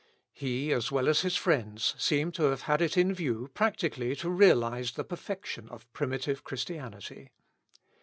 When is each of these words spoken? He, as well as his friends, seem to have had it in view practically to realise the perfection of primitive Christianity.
He, 0.33 0.73
as 0.73 0.91
well 0.91 1.07
as 1.07 1.21
his 1.21 1.35
friends, 1.35 1.93
seem 1.99 2.31
to 2.31 2.45
have 2.45 2.63
had 2.63 2.81
it 2.81 2.97
in 2.97 3.13
view 3.13 3.51
practically 3.53 4.15
to 4.15 4.31
realise 4.31 4.93
the 4.93 5.03
perfection 5.03 5.69
of 5.69 5.93
primitive 5.93 6.43
Christianity. 6.43 7.29